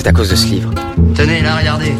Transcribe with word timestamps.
C'est 0.00 0.06
à 0.06 0.12
cause 0.12 0.30
de 0.30 0.34
ce 0.34 0.46
livre. 0.46 0.70
Tenez, 1.14 1.42
là, 1.42 1.58
regardez. 1.58 1.92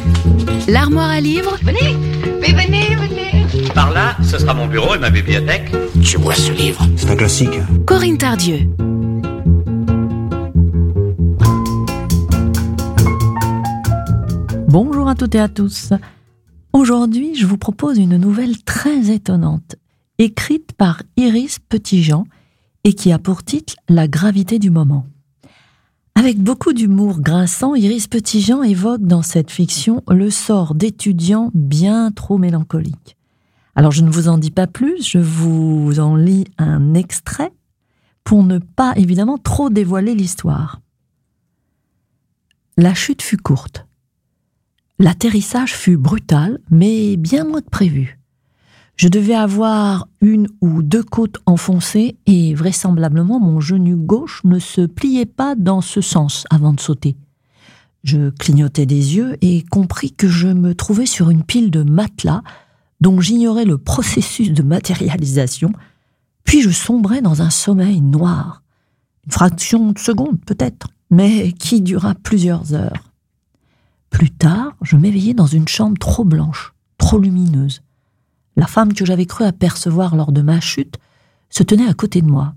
L'armoire 0.68 1.10
à 1.10 1.20
livres 1.20 1.58
Venez, 1.62 1.94
mais 2.40 2.52
venez, 2.54 2.96
venez. 2.96 3.68
Par 3.74 3.92
là, 3.92 4.16
ce 4.22 4.38
sera 4.38 4.54
mon 4.54 4.68
bureau 4.68 4.94
et 4.94 4.98
ma 4.98 5.10
bibliothèque. 5.10 5.70
Tu 6.02 6.16
vois 6.16 6.34
ce 6.34 6.50
livre? 6.50 6.82
C'est 6.96 7.10
un 7.10 7.16
classique. 7.16 7.60
Corinne 7.84 8.16
Tardieu. 8.16 8.60
Bonjour 14.68 15.06
à 15.06 15.14
toutes 15.14 15.34
et 15.34 15.40
à 15.40 15.48
tous. 15.48 15.92
Aujourd'hui, 16.72 17.34
je 17.34 17.44
vous 17.44 17.58
propose 17.58 17.98
une 17.98 18.16
nouvelle 18.16 18.62
très 18.64 19.10
étonnante, 19.10 19.76
écrite 20.16 20.72
par 20.72 21.02
Iris 21.18 21.58
Petitjean 21.68 22.24
et 22.84 22.94
qui 22.94 23.12
a 23.12 23.18
pour 23.18 23.44
titre 23.44 23.74
La 23.90 24.08
gravité 24.08 24.58
du 24.58 24.70
moment. 24.70 25.04
Avec 26.20 26.38
beaucoup 26.38 26.74
d'humour 26.74 27.22
grinçant, 27.22 27.74
Iris 27.74 28.06
Petitjean 28.06 28.62
évoque 28.62 29.00
dans 29.00 29.22
cette 29.22 29.50
fiction 29.50 30.02
le 30.06 30.28
sort 30.28 30.74
d'étudiants 30.74 31.50
bien 31.54 32.10
trop 32.10 32.36
mélancoliques. 32.36 33.16
Alors 33.74 33.90
je 33.90 34.02
ne 34.02 34.10
vous 34.10 34.28
en 34.28 34.36
dis 34.36 34.50
pas 34.50 34.66
plus, 34.66 35.02
je 35.02 35.16
vous 35.16 35.98
en 35.98 36.16
lis 36.16 36.44
un 36.58 36.92
extrait 36.92 37.54
pour 38.22 38.44
ne 38.44 38.58
pas 38.58 38.92
évidemment 38.96 39.38
trop 39.38 39.70
dévoiler 39.70 40.14
l'histoire. 40.14 40.82
La 42.76 42.92
chute 42.92 43.22
fut 43.22 43.38
courte. 43.38 43.86
L'atterrissage 44.98 45.74
fut 45.74 45.96
brutal, 45.96 46.58
mais 46.70 47.16
bien 47.16 47.44
moins 47.44 47.62
que 47.62 47.70
prévu. 47.70 48.19
Je 49.00 49.08
devais 49.08 49.34
avoir 49.34 50.08
une 50.20 50.46
ou 50.60 50.82
deux 50.82 51.02
côtes 51.02 51.38
enfoncées 51.46 52.18
et 52.26 52.52
vraisemblablement 52.54 53.40
mon 53.40 53.58
genou 53.58 53.96
gauche 53.96 54.42
ne 54.44 54.58
se 54.58 54.82
pliait 54.82 55.24
pas 55.24 55.54
dans 55.54 55.80
ce 55.80 56.02
sens 56.02 56.44
avant 56.50 56.74
de 56.74 56.80
sauter. 56.80 57.16
Je 58.04 58.28
clignotais 58.28 58.84
des 58.84 59.16
yeux 59.16 59.38
et 59.40 59.62
compris 59.62 60.12
que 60.12 60.28
je 60.28 60.48
me 60.48 60.74
trouvais 60.74 61.06
sur 61.06 61.30
une 61.30 61.44
pile 61.44 61.70
de 61.70 61.82
matelas 61.82 62.42
dont 63.00 63.22
j'ignorais 63.22 63.64
le 63.64 63.78
processus 63.78 64.52
de 64.52 64.62
matérialisation, 64.62 65.72
puis 66.44 66.60
je 66.60 66.68
sombrais 66.68 67.22
dans 67.22 67.40
un 67.40 67.48
sommeil 67.48 68.02
noir. 68.02 68.62
Une 69.24 69.32
fraction 69.32 69.92
de 69.92 69.98
seconde 69.98 70.38
peut-être, 70.44 70.88
mais 71.10 71.52
qui 71.52 71.80
dura 71.80 72.14
plusieurs 72.16 72.74
heures. 72.74 73.10
Plus 74.10 74.30
tard, 74.30 74.76
je 74.82 74.96
m'éveillai 74.96 75.32
dans 75.32 75.46
une 75.46 75.68
chambre 75.68 75.96
trop 75.96 76.24
blanche, 76.24 76.74
trop 76.98 77.18
lumineuse. 77.18 77.80
La 78.56 78.66
femme 78.66 78.92
que 78.92 79.04
j'avais 79.04 79.26
cru 79.26 79.44
apercevoir 79.44 80.16
lors 80.16 80.32
de 80.32 80.42
ma 80.42 80.60
chute 80.60 80.98
se 81.48 81.62
tenait 81.62 81.88
à 81.88 81.94
côté 81.94 82.22
de 82.22 82.30
moi. 82.30 82.54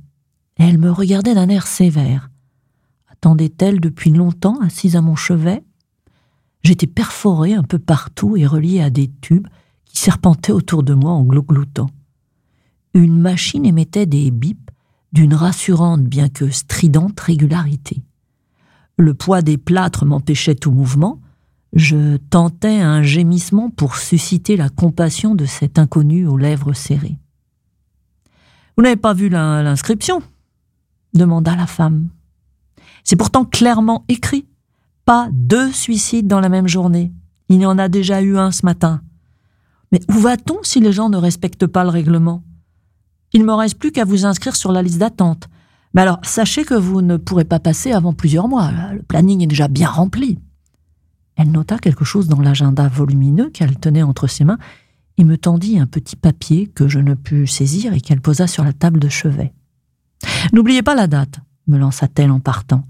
Elle 0.57 0.77
me 0.77 0.91
regardait 0.91 1.35
d'un 1.35 1.49
air 1.49 1.67
sévère. 1.67 2.29
Attendait-elle 3.09 3.79
depuis 3.79 4.11
longtemps 4.11 4.59
assise 4.61 4.95
à 4.95 5.01
mon 5.01 5.15
chevet? 5.15 5.63
J'étais 6.63 6.87
perforé 6.87 7.53
un 7.53 7.63
peu 7.63 7.79
partout 7.79 8.37
et 8.37 8.45
relié 8.45 8.81
à 8.81 8.89
des 8.89 9.11
tubes 9.21 9.47
qui 9.85 9.97
serpentaient 9.97 10.51
autour 10.51 10.83
de 10.83 10.93
moi 10.93 11.11
en 11.11 11.23
glougloutant. 11.23 11.89
Une 12.93 13.19
machine 13.19 13.65
émettait 13.65 14.05
des 14.05 14.31
bips 14.31 14.71
d'une 15.11 15.33
rassurante 15.33 16.03
bien 16.03 16.29
que 16.29 16.49
stridente 16.49 17.19
régularité. 17.19 18.03
Le 18.97 19.13
poids 19.13 19.41
des 19.41 19.57
plâtres 19.57 20.05
m'empêchait 20.05 20.55
tout 20.55 20.71
mouvement, 20.71 21.19
je 21.73 22.17
tentais 22.17 22.79
un 22.79 23.01
gémissement 23.01 23.69
pour 23.69 23.95
susciter 23.95 24.57
la 24.57 24.69
compassion 24.69 25.35
de 25.35 25.45
cet 25.45 25.79
inconnu 25.79 26.27
aux 26.27 26.37
lèvres 26.37 26.73
serrées. 26.73 27.17
Vous 28.77 28.83
n'avez 28.83 28.95
pas 28.95 29.13
vu 29.13 29.29
l'inscription? 29.29 30.21
demanda 31.13 31.55
la 31.55 31.67
femme. 31.67 32.09
C'est 33.03 33.15
pourtant 33.15 33.45
clairement 33.45 34.05
écrit. 34.07 34.47
Pas 35.05 35.27
deux 35.31 35.71
suicides 35.71 36.27
dans 36.27 36.39
la 36.39 36.49
même 36.49 36.67
journée. 36.67 37.11
Il 37.49 37.61
y 37.61 37.65
en 37.65 37.77
a 37.77 37.89
déjà 37.89 38.21
eu 38.21 38.37
un 38.37 38.51
ce 38.51 38.65
matin. 38.65 39.01
Mais 39.91 39.99
où 40.09 40.13
va-t-on 40.13 40.63
si 40.63 40.79
les 40.79 40.91
gens 40.91 41.09
ne 41.09 41.17
respectent 41.17 41.67
pas 41.67 41.83
le 41.83 41.89
règlement? 41.89 42.43
Il 43.33 43.43
me 43.43 43.53
reste 43.53 43.77
plus 43.77 43.91
qu'à 43.91 44.05
vous 44.05 44.25
inscrire 44.25 44.55
sur 44.55 44.71
la 44.71 44.81
liste 44.81 44.99
d'attente. 44.99 45.49
Mais 45.93 46.01
alors, 46.01 46.19
sachez 46.23 46.63
que 46.63 46.73
vous 46.73 47.01
ne 47.01 47.17
pourrez 47.17 47.45
pas 47.45 47.59
passer 47.59 47.91
avant 47.91 48.13
plusieurs 48.13 48.47
mois. 48.47 48.71
Le 48.93 49.03
planning 49.03 49.43
est 49.43 49.47
déjà 49.47 49.67
bien 49.67 49.89
rempli. 49.89 50.39
Elle 51.35 51.51
nota 51.51 51.77
quelque 51.77 52.05
chose 52.05 52.27
dans 52.27 52.41
l'agenda 52.41 52.87
volumineux 52.87 53.49
qu'elle 53.49 53.77
tenait 53.77 54.03
entre 54.03 54.27
ses 54.27 54.43
mains 54.43 54.59
et 55.17 55.23
me 55.23 55.37
tendit 55.37 55.79
un 55.79 55.85
petit 55.85 56.15
papier 56.15 56.67
que 56.67 56.87
je 56.87 56.99
ne 56.99 57.13
pus 57.13 57.47
saisir 57.47 57.93
et 57.93 58.01
qu'elle 58.01 58.21
posa 58.21 58.47
sur 58.47 58.63
la 58.63 58.73
table 58.73 58.99
de 58.99 59.09
chevet. 59.09 59.53
N'oubliez 60.51 60.81
pas 60.81 60.95
la 60.95 61.07
date, 61.07 61.39
me 61.67 61.77
lança-t-elle 61.77 62.31
en 62.31 62.39
partant. 62.39 62.85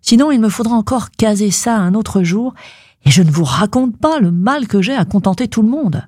Sinon, 0.00 0.30
il 0.30 0.40
me 0.40 0.48
faudra 0.48 0.74
encore 0.74 1.10
caser 1.10 1.50
ça 1.50 1.78
un 1.78 1.94
autre 1.94 2.22
jour, 2.22 2.54
et 3.04 3.10
je 3.10 3.22
ne 3.22 3.30
vous 3.30 3.44
raconte 3.44 3.96
pas 3.96 4.18
le 4.18 4.30
mal 4.30 4.66
que 4.66 4.82
j'ai 4.82 4.94
à 4.94 5.04
contenter 5.04 5.48
tout 5.48 5.62
le 5.62 5.68
monde. 5.68 6.06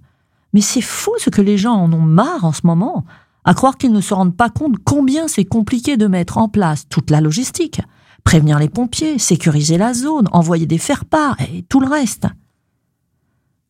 Mais 0.52 0.60
c'est 0.60 0.80
fou 0.80 1.12
ce 1.18 1.30
que 1.30 1.42
les 1.42 1.58
gens 1.58 1.74
en 1.74 1.92
ont 1.92 2.02
marre 2.02 2.44
en 2.44 2.52
ce 2.52 2.66
moment, 2.66 3.04
à 3.44 3.54
croire 3.54 3.76
qu'ils 3.76 3.92
ne 3.92 4.00
se 4.00 4.14
rendent 4.14 4.36
pas 4.36 4.50
compte 4.50 4.76
combien 4.84 5.28
c'est 5.28 5.44
compliqué 5.44 5.96
de 5.96 6.06
mettre 6.06 6.38
en 6.38 6.48
place 6.48 6.88
toute 6.88 7.10
la 7.10 7.20
logistique, 7.20 7.82
prévenir 8.24 8.58
les 8.58 8.68
pompiers, 8.68 9.18
sécuriser 9.18 9.78
la 9.78 9.94
zone, 9.94 10.28
envoyer 10.32 10.66
des 10.66 10.78
faire-part 10.78 11.40
et 11.40 11.62
tout 11.62 11.78
le 11.78 11.86
reste. 11.86 12.26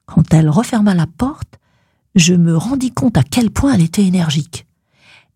Quand 0.07 0.33
elle 0.33 0.49
referma 0.49 0.95
la 0.95 1.07
porte, 1.07 1.59
je 2.15 2.35
me 2.35 2.57
rendis 2.57 2.93
compte 2.93 3.19
à 3.19 3.23
quel 3.23 3.51
point 3.51 3.75
elle 3.75 3.83
était 3.83 4.05
énergique. 4.05 4.67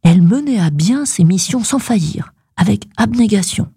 Elle 0.03 0.23
menait 0.23 0.61
à 0.61 0.71
bien 0.71 1.05
ses 1.05 1.25
missions 1.25 1.65
sans 1.65 1.81
faillir, 1.81 2.33
avec 2.57 2.89
abnégation. 2.97 3.69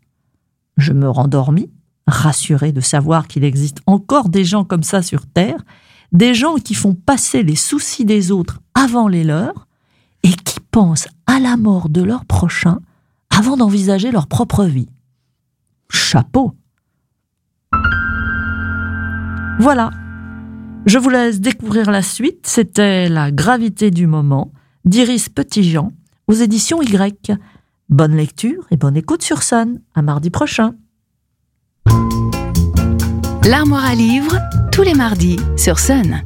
Je 0.77 0.93
me 0.93 1.09
rendormis, 1.09 1.71
rassuré 2.07 2.71
de 2.71 2.81
savoir 2.81 3.27
qu'il 3.27 3.43
existe 3.43 3.79
encore 3.87 4.29
des 4.29 4.45
gens 4.45 4.63
comme 4.63 4.83
ça 4.83 5.01
sur 5.01 5.25
Terre, 5.25 5.63
des 6.11 6.35
gens 6.35 6.55
qui 6.55 6.75
font 6.75 6.93
passer 6.93 7.41
les 7.41 7.55
soucis 7.55 8.05
des 8.05 8.31
autres 8.31 8.59
avant 8.75 9.07
les 9.07 9.23
leurs, 9.23 9.67
et 10.23 10.31
qui 10.31 10.59
pensent 10.59 11.07
à 11.25 11.39
la 11.39 11.57
mort 11.57 11.89
de 11.89 12.01
leur 12.01 12.25
prochain 12.25 12.79
avant 13.35 13.57
d'envisager 13.57 14.11
leur 14.11 14.27
propre 14.27 14.65
vie 14.65 14.89
chapeau. 15.91 16.55
Voilà. 19.59 19.91
Je 20.85 20.97
vous 20.97 21.09
laisse 21.09 21.39
découvrir 21.39 21.91
la 21.91 22.01
suite. 22.01 22.47
C'était 22.47 23.09
La 23.09 23.31
gravité 23.31 23.91
du 23.91 24.07
moment 24.07 24.51
d'Iris 24.85 25.29
Petitjean 25.29 25.91
aux 26.27 26.33
éditions 26.33 26.81
Y. 26.81 27.33
Bonne 27.89 28.15
lecture 28.15 28.65
et 28.71 28.77
bonne 28.77 28.97
écoute 28.97 29.21
sur 29.21 29.43
Sun. 29.43 29.81
À 29.93 30.01
mardi 30.01 30.29
prochain. 30.29 30.73
L'armoire 33.47 33.85
à 33.85 33.95
livres, 33.95 34.37
tous 34.71 34.83
les 34.83 34.93
mardis 34.93 35.37
sur 35.57 35.77
Sun. 35.77 36.23